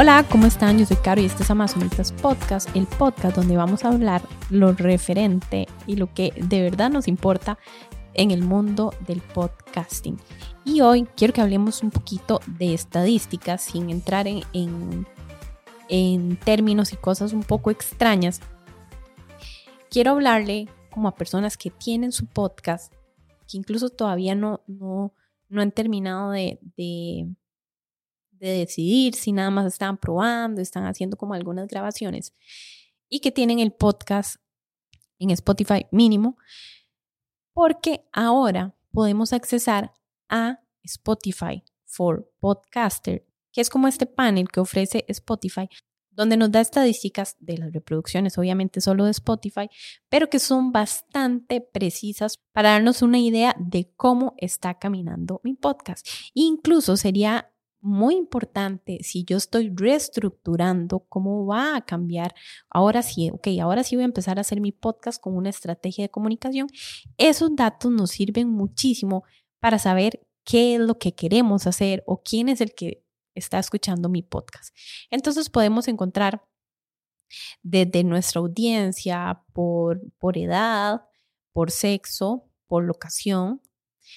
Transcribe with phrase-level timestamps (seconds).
[0.00, 0.78] Hola, ¿cómo están?
[0.78, 4.72] Yo soy Caro y este es Amazonitas Podcast, el podcast donde vamos a hablar lo
[4.72, 7.58] referente y lo que de verdad nos importa
[8.14, 10.16] en el mundo del podcasting.
[10.64, 15.04] Y hoy quiero que hablemos un poquito de estadísticas sin entrar en, en,
[15.88, 18.40] en términos y cosas un poco extrañas.
[19.90, 22.94] Quiero hablarle como a personas que tienen su podcast,
[23.48, 25.12] que incluso todavía no, no,
[25.48, 27.26] no han terminado de, de,
[28.38, 32.34] de decidir si nada más están probando, están haciendo como algunas grabaciones
[33.08, 34.36] y que tienen el podcast
[35.18, 36.36] en Spotify mínimo,
[37.52, 39.92] porque ahora podemos accesar
[40.28, 45.68] a Spotify for Podcaster, que es como este panel que ofrece Spotify,
[46.10, 49.68] donde nos da estadísticas de las reproducciones, obviamente solo de Spotify,
[50.08, 56.06] pero que son bastante precisas para darnos una idea de cómo está caminando mi podcast.
[56.34, 57.52] Incluso sería
[57.88, 62.34] muy importante si yo estoy reestructurando cómo va a cambiar.
[62.70, 66.04] Ahora sí, ok, ahora sí voy a empezar a hacer mi podcast con una estrategia
[66.04, 66.68] de comunicación.
[67.16, 69.24] Esos datos nos sirven muchísimo
[69.58, 73.04] para saber qué es lo que queremos hacer o quién es el que
[73.34, 74.74] está escuchando mi podcast.
[75.10, 76.46] Entonces podemos encontrar
[77.62, 81.02] desde nuestra audiencia por, por edad,
[81.52, 83.60] por sexo, por locación,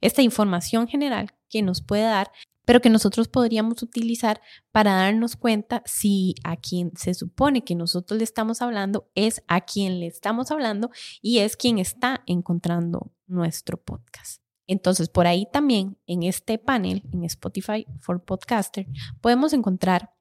[0.00, 2.30] esta información general que nos puede dar,
[2.64, 8.18] pero que nosotros podríamos utilizar para darnos cuenta si a quien se supone que nosotros
[8.18, 10.90] le estamos hablando es a quien le estamos hablando
[11.20, 14.42] y es quien está encontrando nuestro podcast.
[14.66, 18.86] Entonces, por ahí también en este panel, en Spotify for Podcaster,
[19.20, 20.14] podemos encontrar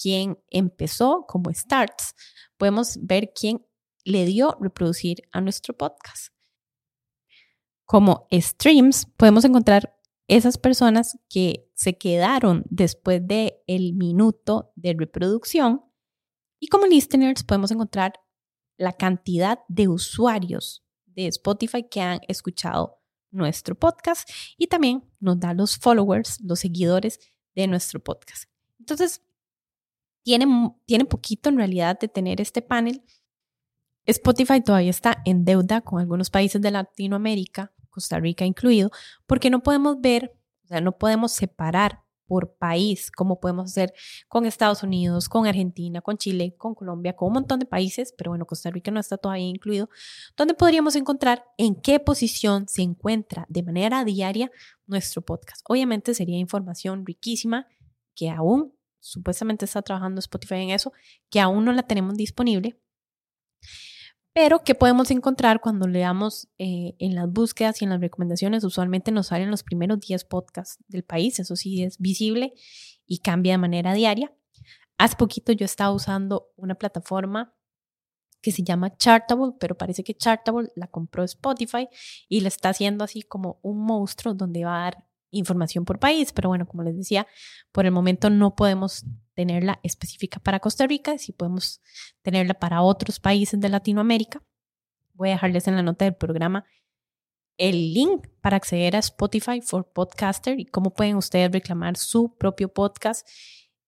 [0.00, 2.14] quién empezó como starts.
[2.56, 3.64] Podemos ver quién
[4.04, 6.28] le dio reproducir a nuestro podcast.
[7.84, 9.96] Como streams, podemos encontrar
[10.28, 15.82] esas personas que se quedaron después del el minuto de reproducción.
[16.58, 18.14] Y como listeners, podemos encontrar
[18.76, 25.52] la cantidad de usuarios de Spotify que han escuchado nuestro podcast y también nos da
[25.52, 27.18] los followers, los seguidores
[27.54, 28.44] de nuestro podcast.
[28.78, 29.22] Entonces,
[30.22, 30.46] tiene,
[30.86, 33.02] tiene poquito en realidad de tener este panel.
[34.06, 38.90] Spotify todavía está en deuda con algunos países de Latinoamérica, Costa Rica incluido,
[39.26, 43.92] porque no podemos ver, o sea, no podemos separar por país, como podemos hacer
[44.28, 48.30] con Estados Unidos, con Argentina, con Chile, con Colombia, con un montón de países, pero
[48.30, 49.88] bueno, Costa Rica no está todavía incluido,
[50.36, 54.50] donde podríamos encontrar en qué posición se encuentra de manera diaria
[54.86, 55.62] nuestro podcast.
[55.68, 57.66] Obviamente sería información riquísima
[58.14, 60.92] que aún supuestamente está trabajando Spotify en eso,
[61.30, 62.80] que aún no la tenemos disponible,
[64.34, 68.64] pero ¿qué podemos encontrar cuando le damos eh, en las búsquedas y en las recomendaciones?
[68.64, 72.52] Usualmente nos salen los primeros 10 podcasts del país, eso sí es visible
[73.06, 74.32] y cambia de manera diaria.
[74.98, 77.54] Hace poquito yo estaba usando una plataforma
[78.42, 81.88] que se llama Chartable, pero parece que Chartable la compró Spotify
[82.28, 86.32] y la está haciendo así como un monstruo donde va a dar información por país,
[86.32, 87.26] pero bueno, como les decía,
[87.72, 91.80] por el momento no podemos tenerla específica para Costa Rica, si podemos
[92.22, 94.42] tenerla para otros países de Latinoamérica.
[95.12, 96.64] Voy a dejarles en la nota del programa
[97.56, 102.72] el link para acceder a Spotify for Podcaster y cómo pueden ustedes reclamar su propio
[102.72, 103.28] podcast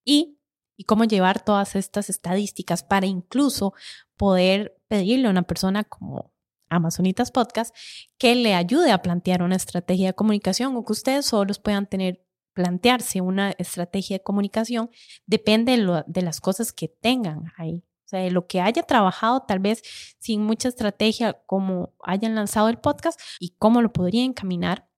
[0.05, 0.39] y,
[0.77, 3.75] y cómo llevar todas estas estadísticas para incluso
[4.17, 6.33] poder pedirle a una persona como
[6.69, 7.75] Amazonitas Podcast
[8.19, 12.26] que le ayude a plantear una estrategia de comunicación o que ustedes solos puedan tener
[12.57, 14.91] plantearse una estrategia de comunicación
[15.27, 17.85] depende de, las cosas que tengan ahí.
[18.07, 19.83] O sea, de lo que haya trabajado tal vez
[20.19, 24.89] sin mucha estrategia, como hayan lanzado el podcast y cómo lo podrían encaminar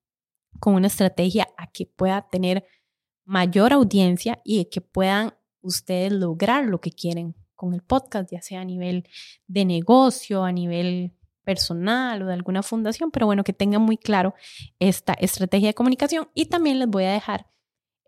[0.61, 2.65] con una estrategia a que pueda tener
[3.25, 8.61] mayor audiencia y que puedan ustedes lograr lo que quieren con el podcast, ya sea
[8.61, 9.09] a nivel
[9.49, 11.18] de negocio, a nivel
[11.49, 14.35] personal o de alguna fundación, pero bueno, que tengan muy claro
[14.81, 17.47] esta estrategia de comunicación y también les voy a dejar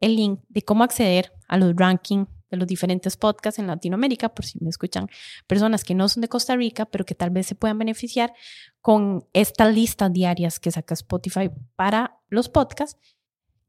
[0.02, 4.44] el link de cómo acceder a los rankings de los diferentes podcasts en Latinoamérica, por
[4.44, 5.08] si me escuchan
[5.46, 8.34] personas que no son de Costa Rica, pero que tal vez se puedan beneficiar
[8.82, 13.00] con estas listas diarias que saca Spotify para los podcasts,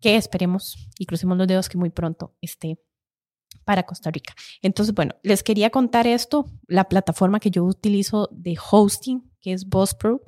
[0.01, 2.77] que esperemos y crucemos los dedos que muy pronto esté
[3.63, 4.33] para Costa Rica.
[4.61, 9.67] Entonces, bueno, les quería contar esto, la plataforma que yo utilizo de hosting, que es
[9.67, 10.21] Buzzsprout,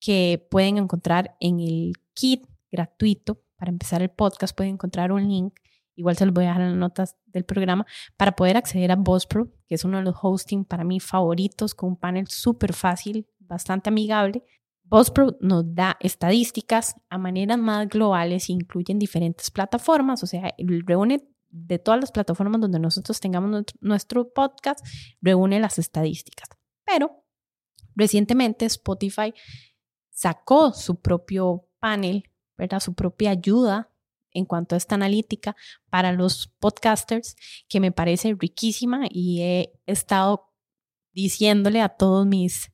[0.00, 4.56] que pueden encontrar en el kit gratuito para empezar el podcast.
[4.56, 5.54] Pueden encontrar un link,
[5.96, 7.86] igual se los voy a dejar en las notas del programa,
[8.16, 11.90] para poder acceder a Buzzsprout, que es uno de los hosting para mí favoritos, con
[11.90, 14.44] un panel súper fácil, bastante amigable.
[14.84, 21.28] Buzzsprout nos da estadísticas a maneras más globales e incluyen diferentes plataformas, o sea, reúne
[21.50, 24.86] de todas las plataformas donde nosotros tengamos nuestro, podcast,
[25.20, 26.48] reúne las estadísticas.
[26.84, 27.24] Pero
[27.98, 29.34] recientemente Spotify
[30.10, 32.80] sacó su propio panel, ¿verdad?
[32.80, 33.90] Su propia ayuda
[34.32, 35.56] en cuanto a esta analítica
[35.90, 37.36] para los podcasters,
[37.68, 40.52] que me parece riquísima y he estado
[41.12, 42.70] diciéndole a todos mis,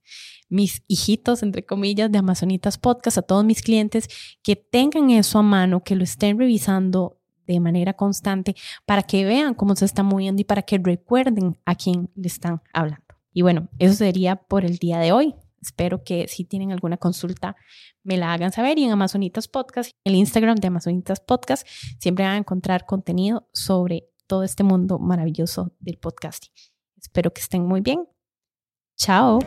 [0.48, 4.08] mis hijitos, entre comillas, de Amazonitas Podcast, a todos mis clientes,
[4.42, 8.54] que tengan eso a mano, que lo estén revisando de manera constante
[8.86, 12.62] para que vean cómo se está moviendo y para que recuerden a quién le están
[12.72, 13.03] hablando.
[13.34, 15.34] Y bueno, eso sería por el día de hoy.
[15.60, 17.56] Espero que si tienen alguna consulta
[18.02, 21.66] me la hagan saber y en Amazonitas Podcast, el Instagram de Amazonitas Podcast,
[21.98, 26.52] siempre van a encontrar contenido sobre todo este mundo maravilloso del podcasting.
[26.96, 28.06] Espero que estén muy bien.
[28.96, 29.40] Chao.